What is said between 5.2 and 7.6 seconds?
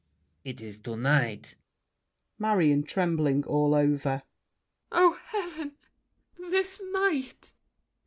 heaven! this night!